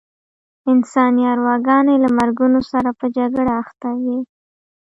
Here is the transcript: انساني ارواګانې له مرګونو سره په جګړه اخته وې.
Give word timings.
انساني 0.71 1.23
ارواګانې 1.33 1.95
له 2.03 2.09
مرګونو 2.17 2.59
سره 2.71 2.89
په 2.99 3.05
جګړه 3.17 3.53
اخته 3.63 3.89
وې. 4.01 4.19